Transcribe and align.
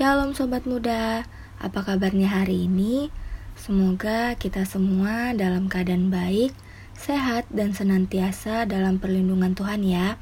Shalom 0.00 0.32
sobat 0.32 0.64
muda, 0.64 1.28
apa 1.60 1.84
kabarnya 1.84 2.24
hari 2.24 2.64
ini? 2.64 3.12
Semoga 3.52 4.32
kita 4.32 4.64
semua 4.64 5.36
dalam 5.36 5.68
keadaan 5.68 6.08
baik, 6.08 6.56
sehat, 6.96 7.44
dan 7.52 7.76
senantiasa 7.76 8.64
dalam 8.64 8.96
perlindungan 8.96 9.52
Tuhan 9.52 9.84
ya. 9.84 10.16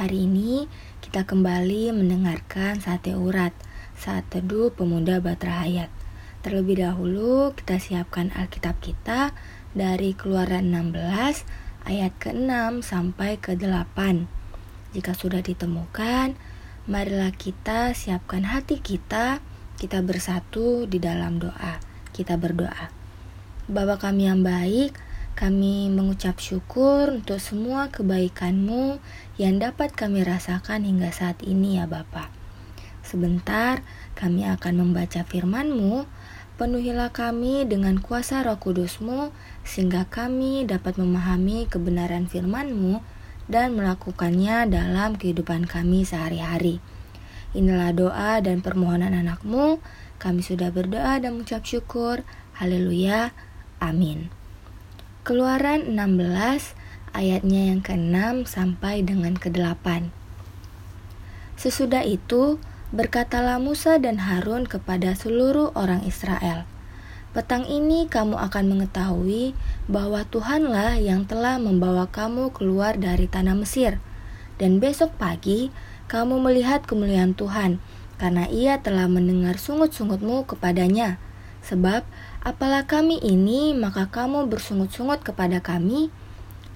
Hari 0.00 0.24
ini 0.24 0.64
kita 1.04 1.28
kembali 1.28 1.92
mendengarkan 1.92 2.80
sate 2.80 3.12
urat, 3.12 3.52
saat 4.00 4.24
teduh 4.32 4.72
pemuda 4.72 5.20
Batra 5.20 5.60
Hayat. 5.60 5.92
Terlebih 6.40 6.80
dahulu 6.80 7.52
kita 7.52 7.76
siapkan 7.76 8.32
Alkitab 8.32 8.80
kita 8.80 9.36
dari 9.76 10.16
Keluaran 10.16 10.72
16 10.72 11.84
ayat 11.84 12.16
ke-6 12.16 12.80
sampai 12.80 13.36
ke-8. 13.36 14.24
Jika 14.96 15.12
sudah 15.12 15.44
ditemukan, 15.44 16.32
marilah 16.90 17.30
kita 17.30 17.94
siapkan 17.94 18.42
hati 18.42 18.82
kita, 18.82 19.38
kita 19.78 20.02
bersatu 20.02 20.90
di 20.90 20.98
dalam 20.98 21.38
doa. 21.38 21.78
Kita 22.10 22.34
berdoa. 22.34 22.90
Bapa 23.70 24.02
kami 24.02 24.26
yang 24.26 24.42
baik, 24.42 24.92
kami 25.38 25.88
mengucap 25.88 26.42
syukur 26.42 27.22
untuk 27.22 27.38
semua 27.38 27.88
kebaikan-Mu 27.88 28.98
yang 29.38 29.62
dapat 29.62 29.94
kami 29.94 30.26
rasakan 30.26 30.82
hingga 30.82 31.14
saat 31.14 31.40
ini 31.46 31.78
ya 31.78 31.86
Bapa. 31.86 32.28
Sebentar 33.06 33.86
kami 34.18 34.44
akan 34.44 34.82
membaca 34.82 35.22
firman-Mu, 35.22 36.04
penuhilah 36.58 37.14
kami 37.14 37.64
dengan 37.64 38.02
kuasa 38.02 38.42
roh 38.42 38.58
kudus-Mu, 38.58 39.30
sehingga 39.62 40.10
kami 40.10 40.66
dapat 40.66 40.98
memahami 40.98 41.70
kebenaran 41.70 42.26
firman-Mu 42.26 43.21
dan 43.50 43.78
melakukannya 43.78 44.70
dalam 44.70 45.18
kehidupan 45.18 45.66
kami 45.66 46.02
sehari-hari. 46.06 46.82
Inilah 47.52 47.92
doa 47.92 48.40
dan 48.40 48.64
permohonan 48.64 49.12
anakmu. 49.12 49.82
Kami 50.16 50.40
sudah 50.40 50.72
berdoa 50.72 51.20
dan 51.20 51.36
mengucap 51.36 51.66
syukur. 51.66 52.24
Haleluya. 52.56 53.34
Amin. 53.82 54.32
Keluaran 55.22 55.94
16 55.94 56.74
ayatnya 57.12 57.70
yang 57.70 57.84
ke-6 57.84 58.48
sampai 58.48 59.04
dengan 59.04 59.36
ke-8. 59.36 60.10
Sesudah 61.60 62.02
itu, 62.02 62.58
berkatalah 62.90 63.60
Musa 63.62 64.00
dan 64.00 64.18
Harun 64.18 64.66
kepada 64.66 65.14
seluruh 65.14 65.70
orang 65.78 66.02
Israel, 66.08 66.66
Petang 67.32 67.64
ini 67.64 68.12
kamu 68.12 68.36
akan 68.36 68.76
mengetahui 68.76 69.56
bahwa 69.88 70.20
Tuhanlah 70.28 71.00
yang 71.00 71.24
telah 71.24 71.56
membawa 71.56 72.04
kamu 72.12 72.52
keluar 72.52 73.00
dari 73.00 73.24
tanah 73.24 73.56
Mesir. 73.56 74.04
Dan 74.60 74.84
besok 74.84 75.16
pagi 75.16 75.72
kamu 76.12 76.44
melihat 76.44 76.84
kemuliaan 76.84 77.32
Tuhan, 77.32 77.80
karena 78.20 78.44
ia 78.52 78.84
telah 78.84 79.08
mendengar 79.08 79.56
sungut-sungutmu 79.56 80.44
kepadanya. 80.44 81.16
Sebab, 81.64 82.04
apalah 82.44 82.84
kami 82.84 83.16
ini, 83.24 83.72
maka 83.72 84.12
kamu 84.12 84.52
bersungut-sungut 84.52 85.24
kepada 85.24 85.64
kami? 85.64 86.12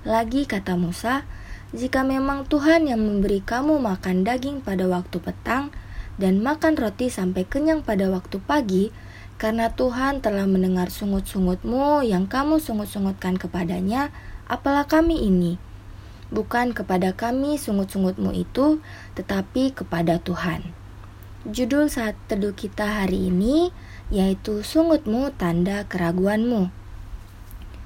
Lagi 0.08 0.48
kata 0.48 0.72
Musa, 0.80 1.28
jika 1.76 2.00
memang 2.00 2.48
Tuhan 2.48 2.88
yang 2.88 3.04
memberi 3.04 3.44
kamu 3.44 3.76
makan 3.76 4.24
daging 4.24 4.64
pada 4.64 4.88
waktu 4.88 5.20
petang, 5.20 5.68
dan 6.16 6.40
makan 6.40 6.80
roti 6.80 7.12
sampai 7.12 7.44
kenyang 7.44 7.84
pada 7.84 8.08
waktu 8.08 8.40
pagi, 8.40 8.88
karena 9.36 9.68
Tuhan 9.72 10.24
telah 10.24 10.48
mendengar 10.48 10.88
sungut-sungutmu 10.88 12.00
yang 12.08 12.24
kamu 12.24 12.56
sungut-sungutkan 12.56 13.36
kepadanya, 13.36 14.08
apalah 14.48 14.88
kami 14.88 15.28
ini? 15.28 15.60
Bukan 16.32 16.72
kepada 16.72 17.12
kami 17.12 17.60
sungut-sungutmu 17.60 18.32
itu, 18.32 18.80
tetapi 19.12 19.76
kepada 19.76 20.16
Tuhan. 20.18 20.72
Judul 21.46 21.86
saat 21.86 22.18
teduh 22.26 22.56
kita 22.56 23.06
hari 23.06 23.30
ini 23.30 23.70
yaitu 24.10 24.66
Sungutmu 24.66 25.30
Tanda 25.38 25.86
Keraguanmu. 25.86 26.74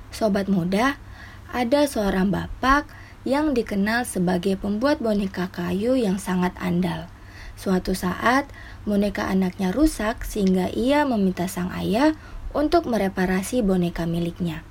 Sobat 0.09 0.49
muda, 0.49 0.97
ada 1.53 1.85
seorang 1.85 2.33
bapak 2.33 2.89
yang 3.29 3.53
dikenal 3.53 4.09
sebagai 4.09 4.57
pembuat 4.57 5.05
boneka 5.05 5.53
kayu 5.53 5.93
yang 5.93 6.17
sangat 6.17 6.57
andal. 6.57 7.13
Suatu 7.61 7.93
saat, 7.93 8.49
boneka 8.89 9.29
anaknya 9.29 9.69
rusak 9.69 10.25
sehingga 10.25 10.73
ia 10.73 11.05
meminta 11.05 11.45
sang 11.45 11.69
ayah 11.77 12.17
untuk 12.57 12.89
mereparasi 12.89 13.61
boneka 13.61 14.09
miliknya. 14.09 14.65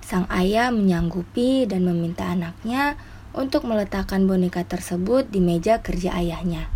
Sang 0.00 0.24
ayah 0.32 0.72
menyanggupi 0.72 1.68
dan 1.68 1.84
meminta 1.84 2.24
anaknya 2.32 2.96
untuk 3.36 3.68
meletakkan 3.68 4.24
boneka 4.24 4.64
tersebut 4.64 5.28
di 5.28 5.44
meja 5.44 5.84
kerja 5.84 6.16
ayahnya. 6.16 6.72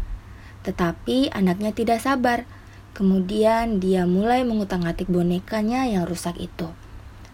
Tetapi 0.69 1.33
anaknya 1.33 1.73
tidak 1.73 2.05
sabar. 2.05 2.45
Kemudian 2.93 3.81
dia 3.81 4.05
mulai 4.05 4.45
mengutang-atik 4.45 5.09
bonekanya 5.09 5.89
yang 5.89 6.05
rusak 6.05 6.37
itu. 6.37 6.69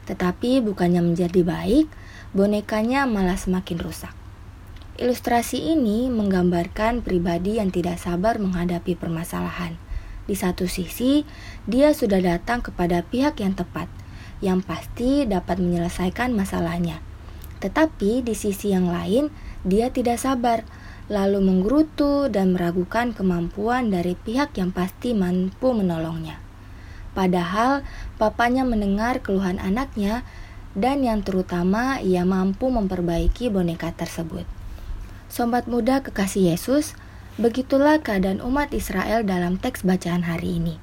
Tetapi 0.07 0.63
bukannya 0.63 1.03
menjadi 1.03 1.43
baik, 1.43 1.91
bonekanya 2.31 3.11
malah 3.11 3.35
semakin 3.35 3.83
rusak. 3.83 4.15
Ilustrasi 4.95 5.75
ini 5.75 6.07
menggambarkan 6.07 7.03
pribadi 7.03 7.59
yang 7.59 7.75
tidak 7.75 7.99
sabar 7.99 8.39
menghadapi 8.39 8.95
permasalahan. 8.95 9.75
Di 10.31 10.39
satu 10.39 10.71
sisi, 10.71 11.27
dia 11.67 11.91
sudah 11.91 12.23
datang 12.23 12.63
kepada 12.63 13.03
pihak 13.03 13.43
yang 13.43 13.59
tepat, 13.59 13.91
yang 14.39 14.63
pasti 14.63 15.27
dapat 15.27 15.59
menyelesaikan 15.59 16.31
masalahnya. 16.31 17.03
Tetapi 17.59 18.23
di 18.23 18.39
sisi 18.39 18.71
yang 18.71 18.87
lain, 18.87 19.35
dia 19.67 19.91
tidak 19.91 20.23
sabar, 20.23 20.63
lalu 21.11 21.43
menggerutu 21.43 22.31
dan 22.31 22.55
meragukan 22.55 23.11
kemampuan 23.11 23.91
dari 23.91 24.15
pihak 24.15 24.55
yang 24.55 24.71
pasti 24.71 25.11
mampu 25.11 25.75
menolongnya. 25.75 26.39
Padahal, 27.19 27.83
papanya 28.15 28.63
mendengar 28.63 29.27
keluhan 29.27 29.59
anaknya, 29.59 30.23
dan 30.79 31.03
yang 31.03 31.27
terutama, 31.27 31.99
ia 31.99 32.23
mampu 32.23 32.71
memperbaiki 32.71 33.51
boneka 33.51 33.91
tersebut. 33.91 34.54
Sobat 35.33 35.65
muda 35.65 36.05
kekasih 36.05 36.53
Yesus, 36.53 36.93
begitulah 37.41 38.05
keadaan 38.05 38.45
umat 38.45 38.77
Israel 38.77 39.25
dalam 39.25 39.57
teks 39.57 39.81
bacaan 39.81 40.29
hari 40.29 40.61
ini. 40.61 40.77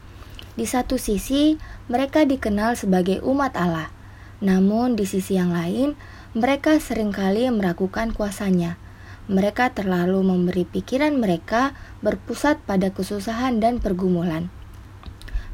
Di 0.57 0.65
satu 0.65 0.97
sisi, 0.97 1.61
mereka 1.87 2.25
dikenal 2.25 2.73
sebagai 2.73 3.21
umat 3.21 3.53
Allah. 3.53 3.93
Namun 4.41 4.97
di 4.97 5.05
sisi 5.05 5.37
yang 5.37 5.53
lain, 5.53 5.93
mereka 6.33 6.81
sering 6.81 7.13
kali 7.13 7.47
meragukan 7.53 8.09
kuasanya. 8.11 8.81
Mereka 9.29 9.77
terlalu 9.77 10.25
memberi 10.25 10.65
pikiran 10.65 11.15
mereka 11.15 11.77
berpusat 12.01 12.59
pada 12.65 12.89
kesusahan 12.89 13.61
dan 13.61 13.77
pergumulan. 13.77 14.49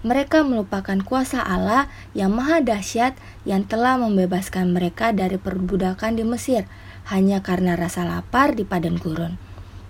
Mereka 0.07 0.48
melupakan 0.48 0.98
kuasa 1.04 1.44
Allah 1.44 1.92
yang 2.16 2.31
maha 2.31 2.63
dahsyat 2.63 3.19
yang 3.44 3.68
telah 3.68 4.00
membebaskan 4.00 4.72
mereka 4.72 5.12
dari 5.12 5.36
perbudakan 5.36 6.16
di 6.16 6.24
Mesir 6.24 6.69
hanya 7.07 7.39
karena 7.39 7.80
rasa 7.80 8.04
lapar 8.04 8.54
di 8.56 8.68
padang 8.68 9.00
gurun. 9.00 9.39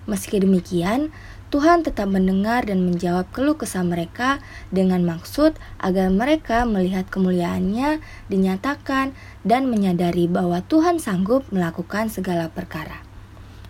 Meski 0.08 0.40
demikian, 0.40 1.12
Tuhan 1.48 1.80
tetap 1.80 2.12
mendengar 2.12 2.68
dan 2.68 2.84
menjawab 2.84 3.32
keluh 3.32 3.56
kesah 3.56 3.80
mereka 3.80 4.40
dengan 4.68 5.00
maksud 5.04 5.56
agar 5.80 6.12
mereka 6.12 6.68
melihat 6.68 7.08
kemuliaannya 7.08 8.04
dinyatakan 8.28 9.16
dan 9.48 9.72
menyadari 9.72 10.28
bahwa 10.28 10.60
Tuhan 10.64 11.00
sanggup 11.00 11.48
melakukan 11.48 12.12
segala 12.12 12.52
perkara. 12.52 13.00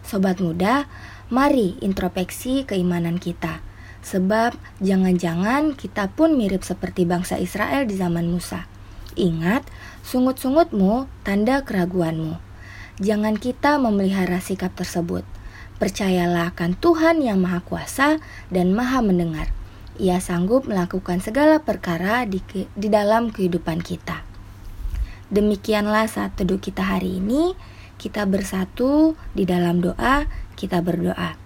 Sobat 0.03 0.43
muda, 0.43 0.91
mari 1.31 1.79
introspeksi 1.79 2.67
keimanan 2.67 3.23
kita. 3.23 3.63
Sebab 4.03 4.59
jangan-jangan 4.83 5.79
kita 5.79 6.11
pun 6.11 6.35
mirip 6.35 6.67
seperti 6.67 7.07
bangsa 7.07 7.39
Israel 7.39 7.87
di 7.87 7.95
zaman 7.95 8.27
Musa. 8.27 8.67
Ingat, 9.15 9.67
sungut-sungutmu 10.03 11.07
tanda 11.23 11.63
keraguanmu. 11.63 12.48
Jangan 12.99 13.39
kita 13.39 13.79
memelihara 13.79 14.43
sikap 14.43 14.75
tersebut. 14.75 15.23
Percayalah 15.79 16.51
akan 16.51 16.75
Tuhan 16.75 17.23
yang 17.23 17.39
Maha 17.39 17.63
Kuasa 17.63 18.19
dan 18.51 18.75
Maha 18.75 18.99
Mendengar. 19.07 19.55
Ia 20.03 20.19
sanggup 20.19 20.67
melakukan 20.67 21.23
segala 21.23 21.63
perkara 21.63 22.27
di, 22.27 22.43
di 22.75 22.89
dalam 22.91 23.31
kehidupan 23.31 23.87
kita. 23.87 24.27
Demikianlah 25.31 26.11
saat 26.11 26.35
teduh 26.35 26.59
kita 26.59 26.83
hari 26.83 27.23
ini. 27.23 27.55
Kita 28.03 28.27
bersatu 28.27 29.15
di 29.31 29.47
dalam 29.47 29.79
doa, 29.79 30.27
kita 30.59 30.83
berdoa. 30.83 31.39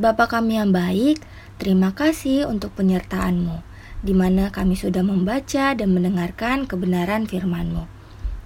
Bapa 0.00 0.32
kami 0.32 0.56
yang 0.56 0.72
baik, 0.72 1.20
terima 1.60 1.92
kasih 1.92 2.48
untuk 2.48 2.72
penyertaan-Mu, 2.80 3.60
di 4.00 4.16
mana 4.16 4.48
kami 4.48 4.80
sudah 4.80 5.04
membaca 5.04 5.76
dan 5.76 5.92
mendengarkan 5.92 6.64
kebenaran 6.64 7.28
firman-Mu. 7.28 7.99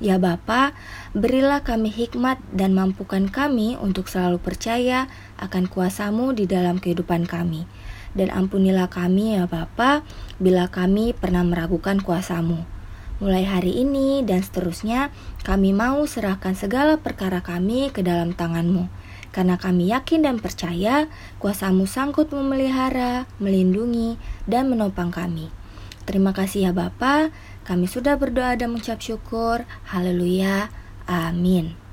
Ya 0.04 0.20
Bapa, 0.20 0.76
berilah 1.16 1.64
kami 1.64 1.88
hikmat 1.88 2.36
dan 2.52 2.76
mampukan 2.76 3.24
kami 3.32 3.80
untuk 3.80 4.04
selalu 4.04 4.36
percaya 4.36 5.08
akan 5.40 5.64
kuasamu 5.64 6.36
di 6.36 6.44
dalam 6.44 6.76
kehidupan 6.76 7.24
kami. 7.24 7.64
Dan 8.12 8.28
ampunilah 8.28 8.92
kami 8.92 9.40
ya 9.40 9.48
Bapa, 9.48 10.04
bila 10.36 10.68
kami 10.68 11.16
pernah 11.16 11.40
meragukan 11.40 12.04
kuasamu. 12.04 12.68
Mulai 13.24 13.48
hari 13.48 13.80
ini 13.80 14.20
dan 14.28 14.44
seterusnya, 14.44 15.08
kami 15.40 15.72
mau 15.72 16.04
serahkan 16.04 16.52
segala 16.52 17.00
perkara 17.00 17.40
kami 17.40 17.88
ke 17.88 18.04
dalam 18.04 18.36
tanganmu. 18.36 18.92
karena 19.34 19.58
kami 19.58 19.90
yakin 19.90 20.22
dan 20.22 20.38
percaya 20.38 21.10
kuasamu 21.42 21.90
sangkut 21.90 22.30
memelihara, 22.30 23.26
melindungi, 23.42 24.14
dan 24.46 24.70
menopang 24.70 25.10
kami. 25.10 25.50
Terima 26.06 26.30
kasih 26.30 26.70
ya 26.70 26.72
Bapa, 26.76 27.34
kami 27.64 27.88
sudah 27.88 28.20
berdoa 28.20 28.56
dan 28.56 28.72
mengucap 28.72 29.00
syukur. 29.00 29.64
Haleluya. 29.88 30.68
Amin. 31.08 31.83